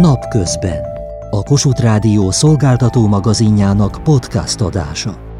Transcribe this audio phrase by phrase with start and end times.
[0.00, 0.84] Napközben.
[1.30, 5.33] A Kossuth Rádió szolgáltató magazinjának podcast adása.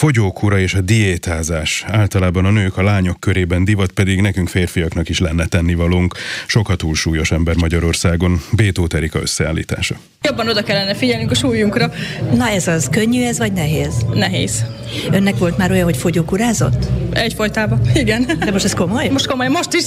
[0.00, 5.18] Fogyókúra és a diétázás általában a nők, a lányok körében divat, pedig nekünk férfiaknak is
[5.18, 6.14] lenne tennivalónk.
[6.46, 8.40] Sokat túlsúlyos ember Magyarországon.
[8.52, 9.94] Bétó Terika összeállítása.
[10.22, 11.92] Jobban oda kellene figyelnünk a súlyunkra.
[12.34, 13.94] Na ez az, könnyű ez vagy nehéz?
[14.14, 14.64] Nehéz.
[15.10, 16.86] Önnek volt már olyan, hogy fogyókúrázott?
[17.12, 18.26] Egyfolytában, igen.
[18.44, 19.08] De most ez komoly?
[19.08, 19.84] Most komoly, most is.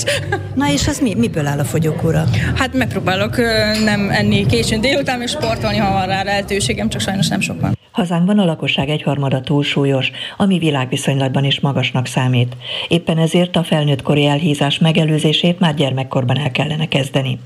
[0.56, 2.30] Na és az mi, miből áll a fogyókúra?
[2.56, 3.38] Hát megpróbálok
[3.84, 7.78] nem enni későn délután, és sportolni, ha van rá lehetőségem, csak sajnos nem sok van.
[7.94, 12.58] Hazánkban a lakosság egyharmada túlsúlyos, ami világviszonylatban is magasnak számít.
[12.88, 17.40] Éppen ezért a felnőttkori elhízás megelőzését már gyermekkorban el kellene kezdeni.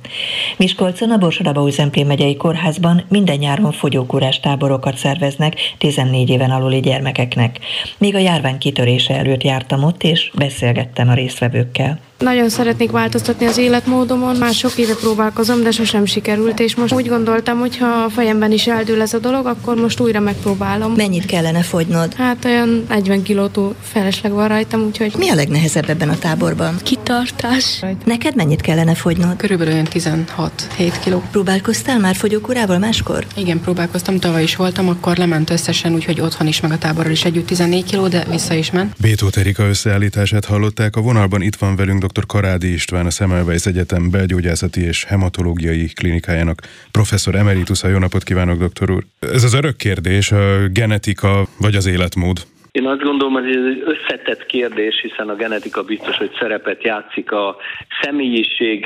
[0.58, 7.60] Miskolcon a Borsodaba Zemplén megyei kórházban minden nyáron fogyókúrás táborokat szerveznek 14 éven aluli gyermekeknek.
[7.98, 12.00] Még a járvány kitörése előtt jártam ott, és beszélgettem a résztvevőkkel.
[12.20, 17.08] Nagyon szeretnék változtatni az életmódomon, már sok éve próbálkozom, de sosem sikerült, és most úgy
[17.08, 20.94] gondoltam, hogy ha a fejemben is eldől ez a dolog, akkor most újra megpróbálom.
[20.94, 22.14] Mennyit kellene fogynod?
[22.14, 25.14] Hát olyan 40 kilótól felesleg van rajtam, úgyhogy...
[25.18, 26.76] Mi a legnehezebb ebben a táborban?
[26.84, 27.84] Kitartás.
[28.06, 29.36] Neked mennyit kellene fogynod?
[29.36, 31.24] Körülbelül olyan 16-7 kiló.
[31.32, 33.26] Próbálkoztál már fogyókúrával máskor?
[33.36, 37.26] Igen, próbálkoztam, tavaly is voltam, akkor lement összesen, úgyhogy otthon is, meg a táborral is
[37.26, 38.96] együtt 14 kiló, de vissza is ment.
[39.02, 42.26] Bétó Terika összeállítását hallották, a vonalban itt van velünk dr.
[42.26, 46.60] Karádi István, a Semmelweis Egyetem belgyógyászati és hematológiai klinikájának
[46.92, 47.88] professzor emeritusa.
[47.88, 49.04] Jó napot kívánok, doktor úr!
[49.20, 52.38] Ez az örök kérdés, a genetika vagy az életmód?
[52.72, 57.32] Én azt gondolom, hogy ez egy összetett kérdés, hiszen a genetika biztos, hogy szerepet játszik
[57.32, 57.56] a
[58.02, 58.86] személyiség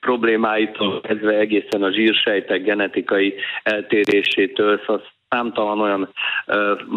[0.00, 6.12] problémáitól kezdve egészen a zsírsejtek genetikai eltérésétől, szóval számtalan olyan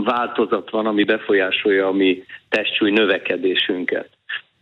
[0.05, 4.09] változat van, ami befolyásolja a mi testsúly növekedésünket.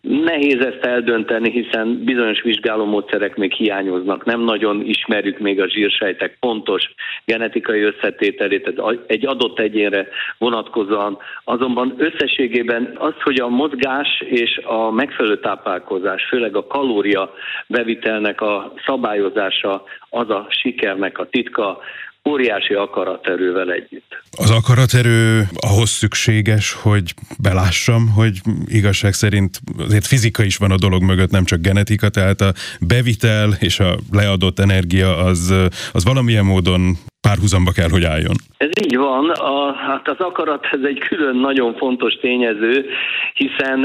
[0.01, 4.25] Nehéz ezt eldönteni, hiszen bizonyos vizsgálómódszerek még hiányoznak.
[4.25, 6.93] Nem nagyon ismerjük még a zsírsejtek pontos
[7.25, 11.17] genetikai összetételét egy adott egyénre vonatkozóan.
[11.43, 17.33] Azonban összességében az, hogy a mozgás és a megfelelő táplálkozás, főleg a kalória
[17.67, 21.79] bevitelnek a szabályozása, az a sikernek a titka,
[22.27, 24.23] óriási akaraterővel együtt.
[24.37, 31.01] Az akaraterő ahhoz szükséges, hogy belássam, hogy igazság szerint azért fizika is van a dolog
[31.03, 35.53] mögött, nem csak genetika, tehát a bevitel és a leadott energia az,
[35.91, 38.35] az valamilyen módon párhuzamba kell, hogy álljon.
[38.57, 42.85] Ez így van, a, hát az akarat ez egy külön nagyon fontos tényező,
[43.33, 43.81] hiszen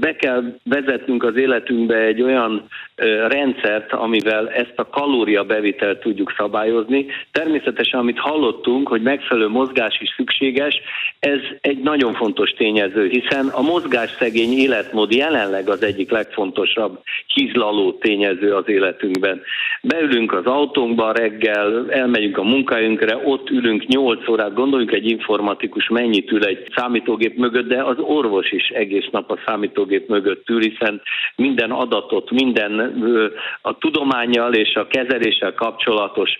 [0.00, 2.68] be kell vezetnünk az életünkbe egy olyan
[3.28, 7.06] rendszert, amivel ezt a kalóriabevitelt tudjuk szabályozni.
[7.32, 10.80] Természetesen, amit hallottunk, hogy megfelelő mozgás is szükséges,
[11.18, 18.54] ez egy nagyon fontos tényező, hiszen a mozgásszegény életmód jelenleg az egyik legfontosabb hízlaló tényező
[18.54, 19.42] az életünkben.
[19.82, 26.32] Beülünk az autónkba reggel, elmegyünk a munkahelyünkre, ott ülünk 8 órát, gondoljunk egy informatikus mennyit
[26.32, 31.00] ül egy számítógép mögött, de az orvos is egész nap a számítógép mögött ül, hiszen
[31.36, 33.02] minden adatot, minden
[33.62, 36.30] a tudományjal és a kezeléssel kapcsolatos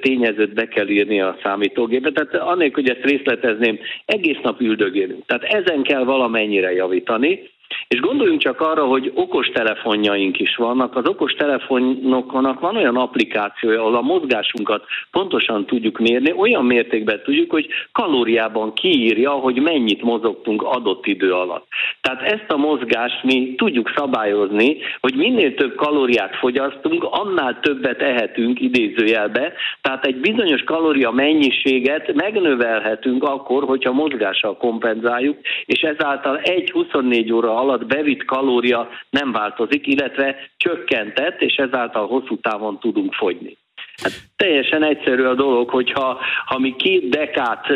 [0.00, 2.10] tényezőt be kell írni a számítógépbe.
[2.10, 5.26] Tehát annélkül, hogy ezt részletezném, egész nap üldögélünk.
[5.26, 7.50] Tehát ezen kell valamennyire javítani,
[7.88, 10.96] és gondoljunk csak arra, hogy okos telefonjaink is vannak.
[10.96, 17.50] Az okos telefonoknak van olyan applikációja, ahol a mozgásunkat pontosan tudjuk mérni, olyan mértékben tudjuk,
[17.50, 21.66] hogy kalóriában kiírja, hogy mennyit mozogtunk adott idő alatt.
[22.00, 28.60] Tehát ezt a mozgást mi tudjuk szabályozni, hogy minél több kalóriát fogyasztunk, annál többet ehetünk
[28.60, 29.52] idézőjelbe.
[29.80, 37.57] Tehát egy bizonyos kalória mennyiséget megnövelhetünk akkor, hogyha mozgással kompenzáljuk, és ezáltal egy 24 óra
[37.58, 43.56] alatt bevitt kalória nem változik, illetve csökkentett, és ezáltal hosszú távon tudunk fogyni.
[44.02, 47.66] Hát teljesen egyszerű a dolog, hogyha ha mi két dekát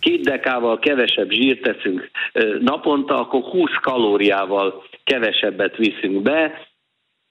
[0.00, 2.10] két dekával kevesebb zsírt teszünk
[2.60, 6.68] naponta, akkor 20 kalóriával kevesebbet viszünk be,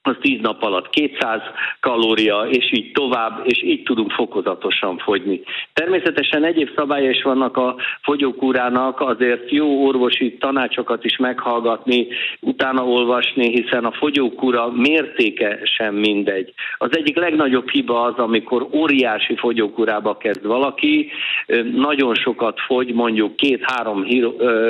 [0.02, 1.40] az 10 nap alatt 200
[1.80, 5.40] kalória, és így tovább, és így tudunk fokozatosan fogyni.
[5.72, 12.06] Természetesen egyéb szabálya is vannak a fogyókúrának, azért jó orvosi tanácsokat is meghallgatni,
[12.40, 16.52] utána olvasni, hiszen a fogyókúra mértéke sem mindegy.
[16.78, 21.10] Az egyik legnagyobb hiba az, amikor óriási fogyókúrába kezd valaki,
[21.74, 24.04] nagyon sokat fogy, mondjuk két-három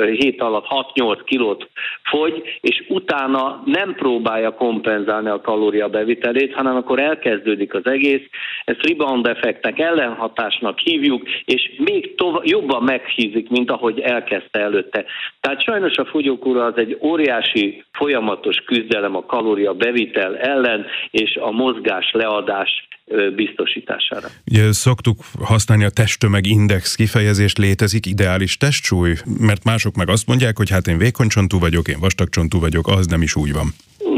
[0.05, 1.69] hét alatt 6-8 kilót
[2.03, 8.21] fogy, és utána nem próbálja kompenzálni kontrollálni a kalória bevitelét, hanem akkor elkezdődik az egész,
[8.65, 15.05] ezt rebound effektnek, ellenhatásnak hívjuk, és még tova, jobban meghízik, mint ahogy elkezdte előtte.
[15.39, 21.51] Tehát sajnos a fogyókúra az egy óriási folyamatos küzdelem a kalória bevitel ellen, és a
[21.51, 22.87] mozgás leadás
[23.35, 24.27] biztosítására.
[24.51, 29.13] Ugye szoktuk használni a testtömegindex kifejezést, létezik ideális testsúly?
[29.39, 33.21] Mert mások meg azt mondják, hogy hát én vékonycsontú vagyok, én vastagcsontú vagyok, az nem
[33.21, 33.67] is úgy van.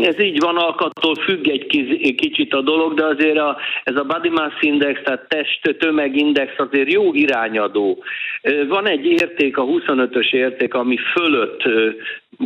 [0.01, 4.29] Ez így van, alkattól függ egy kicsit a dolog, de azért a, ez a body
[4.29, 8.03] mass index, tehát test tömegindex azért jó irányadó.
[8.67, 11.63] Van egy érték, a 25-ös érték, ami fölött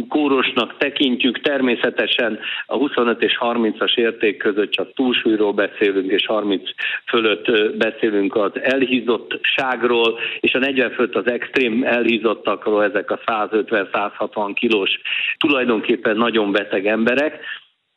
[0.09, 6.61] kórosnak tekintjük, természetesen a 25 és 30-as érték között csak túlsúlyról beszélünk, és 30
[7.05, 14.89] fölött beszélünk az elhízottságról, és a 40 fölött az extrém elhízottakról, ezek a 150-160 kilós,
[15.37, 17.39] tulajdonképpen nagyon beteg emberek.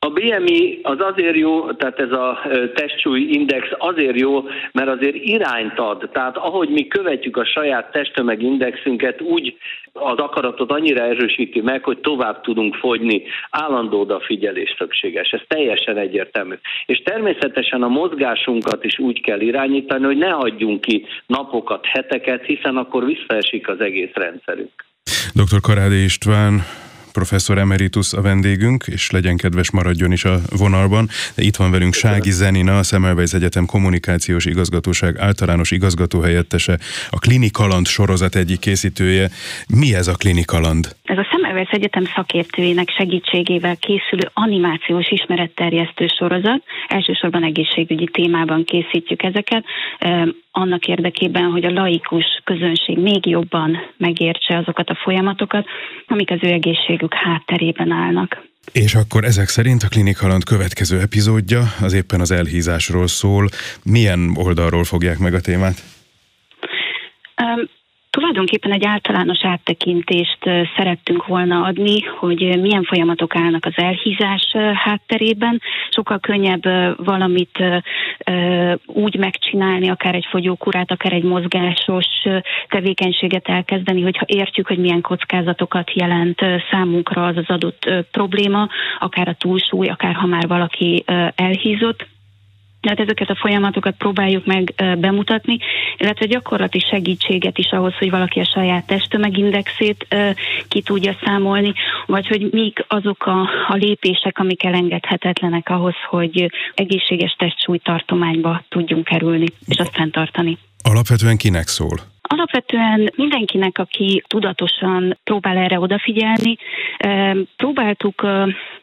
[0.07, 2.39] A BMI az azért jó, tehát ez a
[2.75, 6.09] testsúly index azért jó, mert azért irányt ad.
[6.13, 9.57] Tehát ahogy mi követjük a saját testtömegindexünket, úgy
[9.93, 13.23] az akaratot annyira erősíti meg, hogy tovább tudunk fogyni.
[13.51, 15.31] Állandó odafigyelés szükséges.
[15.31, 16.55] Ez teljesen egyértelmű.
[16.87, 22.77] És természetesen a mozgásunkat is úgy kell irányítani, hogy ne hagyjunk ki napokat, heteket, hiszen
[22.77, 24.85] akkor visszaesik az egész rendszerünk.
[25.35, 25.61] Dr.
[25.61, 26.63] Karádi István,
[27.13, 31.09] professzor emeritus a vendégünk, és legyen kedves maradjon is a vonalban.
[31.35, 36.79] De itt van velünk Sági Zenina, a Szemelweis Egyetem kommunikációs igazgatóság általános igazgatóhelyettese,
[37.11, 39.31] a Klinikaland sorozat egyik készítője.
[39.69, 40.97] Mi ez a Klinikaland?
[41.11, 46.63] Ez a Szemelweis Egyetem szakértőinek segítségével készülő animációs ismeretterjesztő sorozat.
[46.89, 49.65] Elsősorban egészségügyi témában készítjük ezeket
[50.51, 55.67] annak érdekében, hogy a laikus közönség még jobban megértse azokat a folyamatokat,
[56.07, 58.43] amik az ő egészségük hátterében állnak.
[58.73, 63.49] És akkor ezek szerint a Klinikaland következő epizódja az éppen az elhízásról szól.
[63.85, 65.83] Milyen oldalról fogják meg a témát?
[68.11, 70.39] Tulajdonképpen egy általános áttekintést
[70.77, 75.61] szerettünk volna adni, hogy milyen folyamatok állnak az elhízás hátterében.
[75.91, 76.63] Sokkal könnyebb
[76.97, 77.59] valamit
[78.87, 82.07] úgy megcsinálni, akár egy fogyókurát, akár egy mozgásos
[82.69, 86.41] tevékenységet elkezdeni, hogyha értjük, hogy milyen kockázatokat jelent
[86.71, 88.69] számunkra az az adott probléma,
[88.99, 91.05] akár a túlsúly, akár ha már valaki
[91.35, 92.07] elhízott
[92.81, 95.59] tehát ezeket a folyamatokat próbáljuk meg bemutatni,
[95.97, 100.17] illetve gyakorlati segítséget is ahhoz, hogy valaki a saját testtömegindexét
[100.69, 101.73] ki tudja számolni,
[102.07, 109.47] vagy hogy mik azok a, a lépések, amik elengedhetetlenek ahhoz, hogy egészséges testsúlytartományba tudjunk kerülni,
[109.67, 110.59] és azt fenntartani.
[110.83, 111.99] Alapvetően kinek szól?
[112.33, 116.57] Alapvetően mindenkinek, aki tudatosan próbál erre odafigyelni,
[117.57, 118.23] próbáltuk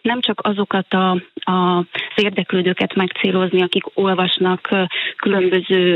[0.01, 1.09] nem csak azokat a,
[1.51, 4.69] a, az érdeklődőket megcélozni, akik olvasnak
[5.17, 5.95] különböző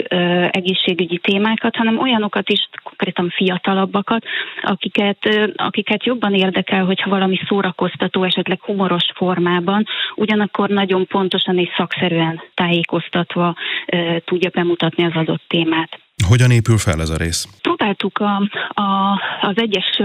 [0.52, 4.24] egészségügyi témákat, hanem olyanokat is, konkrétan fiatalabbakat,
[4.62, 12.42] akiket, akiket jobban érdekel, hogyha valami szórakoztató, esetleg humoros formában, ugyanakkor nagyon pontosan és szakszerűen
[12.54, 13.56] tájékoztatva
[14.26, 16.00] tudja bemutatni az adott témát.
[16.32, 17.48] Hogyan épül fel ez a rész?
[17.62, 18.36] Próbáltuk a,
[18.82, 20.02] a, az egyes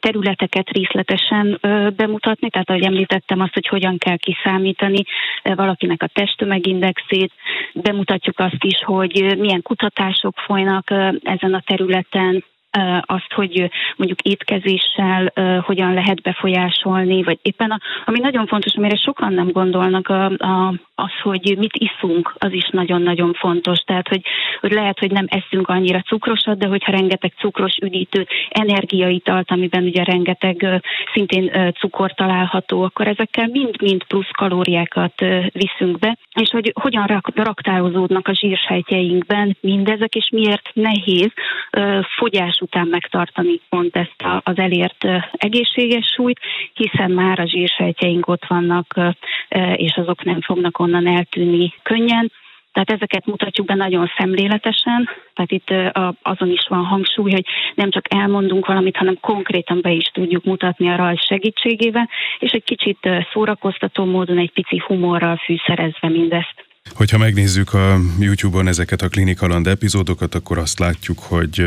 [0.00, 1.58] területeket részletesen
[1.96, 5.04] bemutatni, tehát ahogy említettem azt, hogy hogyan kell kiszámítani
[5.42, 7.32] valakinek a testtömegindexét,
[7.72, 10.90] bemutatjuk azt is, hogy milyen kutatások folynak
[11.22, 12.44] ezen a területen,
[13.00, 19.32] azt, hogy mondjuk étkezéssel hogyan lehet befolyásolni, vagy éppen a, ami nagyon fontos, amire sokan
[19.32, 23.78] nem gondolnak, a, a, az, hogy mit iszunk, az is nagyon-nagyon fontos.
[23.78, 24.22] Tehát, hogy,
[24.60, 30.04] hogy lehet, hogy nem eszünk annyira cukrosat, de hogyha rengeteg cukros üdítőt, energiaitalt, amiben ugye
[30.04, 38.28] rengeteg szintén cukor található, akkor ezekkel mind-mind plusz kalóriákat viszünk be, és hogy hogyan raktározódnak
[38.28, 41.32] a zsírsejtjeinkben mindezek, és miért nehéz
[42.16, 46.40] fogyás után megtartani pont ezt az elért egészséges súlyt,
[46.74, 49.00] hiszen már a zsírsejtjeink ott vannak,
[49.76, 52.32] és azok nem fognak onnan eltűnni könnyen.
[52.72, 55.68] Tehát ezeket mutatjuk be nagyon szemléletesen, tehát itt
[56.22, 60.88] azon is van hangsúly, hogy nem csak elmondunk valamit, hanem konkrétan be is tudjuk mutatni
[60.88, 62.08] a rajz segítségével,
[62.38, 62.98] és egy kicsit
[63.32, 66.54] szórakoztató módon, egy pici humorral fűszerezve mindezt.
[66.94, 71.64] Hogyha megnézzük a YouTube-on ezeket a Klinikaland epizódokat, akkor azt látjuk, hogy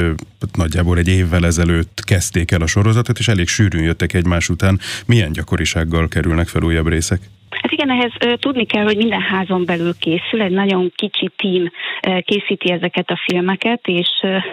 [0.53, 4.79] nagyjából egy évvel ezelőtt kezdték el a sorozatot, és elég sűrűn jöttek egymás után.
[5.06, 7.20] Milyen gyakorisággal kerülnek fel újabb részek?
[7.50, 11.72] Hát igen, ehhez tudni kell, hogy minden házon belül készül, egy nagyon kicsi tím
[12.20, 14.10] készíti ezeket a filmeket, és,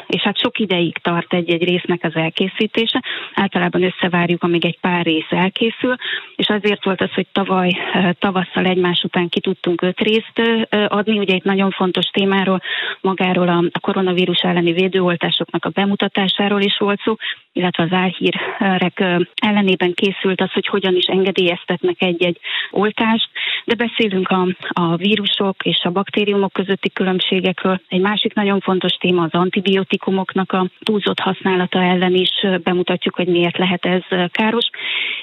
[0.07, 3.03] és hát sok ideig tart egy-egy résznek az elkészítése.
[3.35, 5.95] Általában összevárjuk, amíg egy pár rész elkészül,
[6.37, 7.71] és azért volt az, hogy tavaly
[8.19, 11.19] tavasszal egymás után ki tudtunk öt részt adni.
[11.19, 12.61] Ugye itt nagyon fontos témáról,
[13.01, 17.15] magáról a koronavírus elleni védőoltásoknak a bemutatásáról is volt szó,
[17.55, 22.39] illetve az álhírek ellenében készült az, hogy hogyan is engedélyeztetnek egy-egy
[22.71, 23.29] oltást,
[23.65, 27.81] de beszélünk a, a vírusok és a baktériumok közötti különbségekről.
[27.89, 33.59] Egy másik nagyon fontos téma az antibiotikumoknak a túlzott használata ellen is bemutatjuk, hogy miért
[33.59, 34.69] lehet ez káros,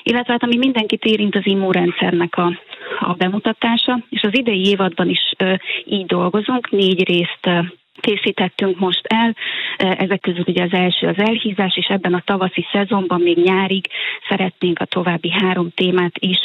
[0.03, 2.59] illetve hát ami mindenkit érint az immunrendszernek a,
[2.99, 5.31] a bemutatása, és az idei évadban is
[5.85, 9.35] így dolgozunk, négy részt készítettünk most el.
[9.77, 13.85] Ezek közül ugye az első az elhízás, és ebben a tavaszi szezonban még nyárig
[14.29, 16.37] szeretnénk a további három témát is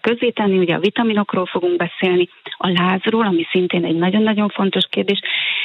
[0.00, 0.58] közzétenni.
[0.58, 2.28] Ugye a vitaminokról fogunk beszélni,
[2.62, 5.20] a lázról, ami szintén egy nagyon-nagyon fontos kérdés,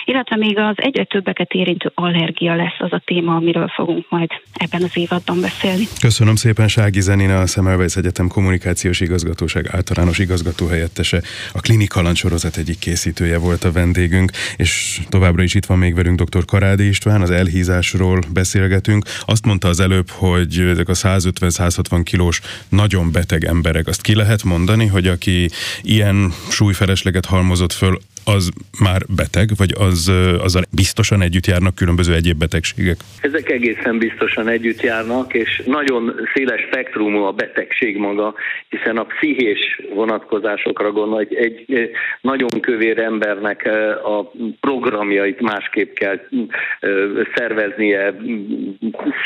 [0.06, 4.84] illetve még az egyre többeket érintő allergia lesz az a téma, amiről fogunk majd ebben
[4.84, 5.84] az évadban beszélni.
[6.02, 11.22] Köszönöm szépen Sági Zenina, a Szemelweis Egyetem Kommunikációs Igazgatóság általános igazgató helyettese,
[11.54, 16.22] a Klinika sorozat egyik készítője volt a vendégünk, és továbbra is itt van még velünk
[16.22, 16.46] dr.
[16.46, 19.06] Karádi István, az elhízásról beszélgetünk.
[19.26, 24.44] Azt mondta az előbb, hogy ezek a 150-160 kilós nagyon beteg emberek, azt ki lehet
[24.44, 25.50] mondani, hogy aki
[25.82, 26.32] ilyen
[26.88, 28.50] súlyfelesleget halmozott föl, az
[28.84, 32.96] már beteg, vagy az, azzal biztosan együtt járnak különböző egyéb betegségek?
[33.22, 38.34] Ezek egészen biztosan együtt járnak, és nagyon széles spektrumú a betegség maga,
[38.70, 41.36] hiszen a pszichés vonatkozásokra gondol, egy,
[41.70, 41.92] egy
[42.22, 43.70] nagyon kövér embernek
[44.04, 46.20] a programjait másképp kell
[47.36, 48.16] szerveznie,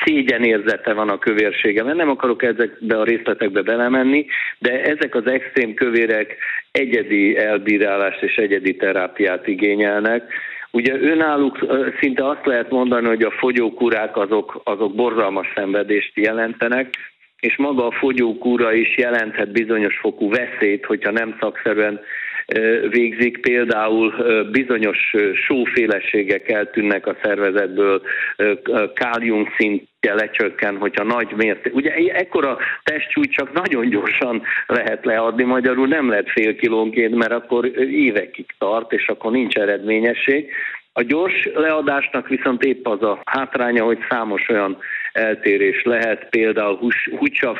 [0.05, 4.25] szégyenérzete van a kövérsége, mert nem akarok ezekbe a részletekbe belemenni,
[4.59, 6.37] de ezek az extrém kövérek
[6.71, 10.33] egyedi elbírálást és egyedi terápiát igényelnek.
[10.71, 11.59] Ugye önálluk
[11.99, 16.89] szinte azt lehet mondani, hogy a fogyókúrák azok, azok borzalmas szenvedést jelentenek,
[17.39, 21.99] és maga a fogyókúra is jelenthet bizonyos fokú veszélyt, hogyha nem szakszerűen
[22.89, 24.13] végzik, például
[24.51, 25.13] bizonyos
[25.45, 28.01] sóféleségek eltűnnek a szervezetből,
[28.93, 31.75] kálium szintje lecsökken, hogyha nagy mérték.
[31.75, 37.65] Ugye ekkora testsúly csak nagyon gyorsan lehet leadni, magyarul nem lehet fél kilónként, mert akkor
[37.77, 40.51] évekig tart, és akkor nincs eredményesség.
[40.93, 44.77] A gyors leadásnak viszont épp az a hátránya, hogy számos olyan
[45.13, 47.09] eltérés lehet, például hús,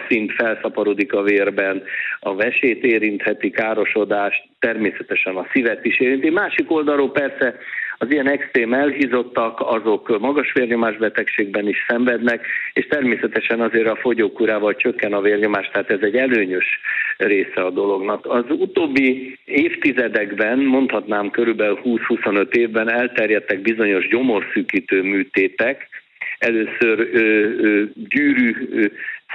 [0.08, 1.84] szint felszaporodik a vérben,
[2.20, 6.30] a vesét érintheti, károsodást, természetesen a szívet is érinti.
[6.30, 7.56] Másik oldalról persze
[8.02, 14.76] az ilyen extrém elhízottak, azok magas vérnyomás betegségben is szenvednek, és természetesen azért a fogyókúrával
[14.76, 16.66] csökken a vérnyomás, tehát ez egy előnyös
[17.18, 18.26] része a dolognak.
[18.26, 25.90] Az utóbbi évtizedekben, mondhatnám körülbelül 20-25 évben elterjedtek bizonyos gyomorszűkítő műtétek,
[26.42, 28.86] először ö, ö, gyűrű ö,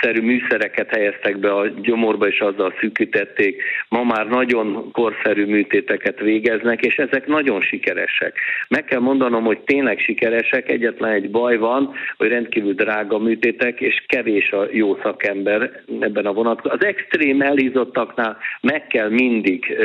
[0.01, 3.63] szerű műszereket helyeztek be a gyomorba, és azzal szűkítették.
[3.89, 8.39] Ma már nagyon korszerű műtéteket végeznek, és ezek nagyon sikeresek.
[8.69, 14.05] Meg kell mondanom, hogy tényleg sikeresek, egyetlen egy baj van, hogy rendkívül drága műtétek, és
[14.07, 16.89] kevés a jó szakember ebben a vonatkozásban.
[16.89, 19.77] Az extrém elhízottaknál meg kell mindig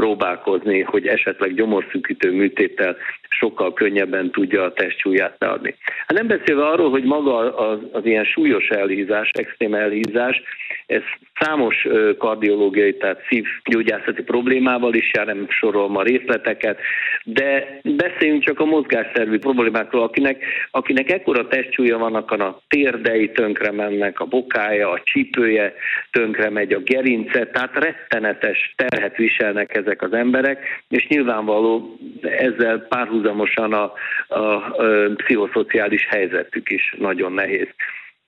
[0.00, 2.96] próbálkozni, hogy esetleg gyomorszűkítő műtéttel
[3.28, 5.74] sokkal könnyebben tudja a testsúlyát leadni.
[6.06, 10.42] Hát nem beszélve arról, hogy maga az, az ilyen súlyos elhízás, extrém elhízás,
[10.86, 11.02] ez
[11.40, 11.86] számos
[12.18, 16.78] kardiológiai, tehát szívgyógyászati problémával is jár, nem sorolom a részleteket,
[17.24, 23.72] de beszéljünk csak a mozgásszervi problémákról, akinek, akinek ekkora testsúlya van, akkor a térdei tönkre
[23.72, 25.74] mennek, a bokája, a csípője
[26.10, 33.72] tönkre megy, a gerince, tehát rettenetes terhet viselnek ezek az emberek, és nyilvánvaló ezzel párhuzamosan
[33.72, 33.92] a,
[34.28, 34.72] a, a
[35.16, 37.68] pszichoszociális helyzetük is nagyon nehéz.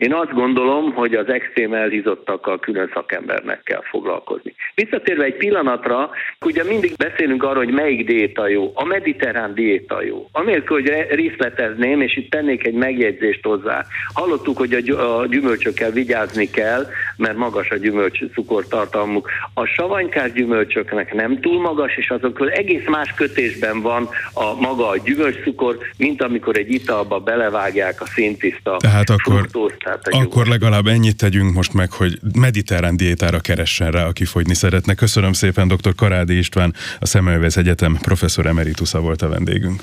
[0.03, 4.55] Én azt gondolom, hogy az extrém elhízottakkal külön szakembernek kell foglalkozni.
[4.75, 6.11] Visszatérve egy pillanatra,
[6.45, 8.71] ugye mindig beszélünk arról, hogy melyik diéta jó.
[8.75, 10.29] A mediterrán diéta jó.
[10.33, 13.85] Amélkül, hogy részletezném, és itt tennék egy megjegyzést hozzá.
[14.15, 19.31] Hallottuk, hogy a gyümölcsökkel vigyázni kell, mert magas a gyümölcs cukortartalmuk.
[19.55, 24.97] A savanykás gyümölcsöknek nem túl magas, és azokról egész más kötésben van a maga a
[24.97, 31.17] gyümölcscukor, mint amikor egy italba belevágják a szintiszta Tehát akkor, fruktózt, tehát Akkor legalább ennyit
[31.17, 34.95] tegyünk most meg, hogy mediterrán diétára keressen rá, aki fogyni szeretne.
[34.95, 35.95] Köszönöm szépen, dr.
[35.95, 39.81] Karádi István, a Szemelvész Egyetem professzor emeritusa volt a vendégünk.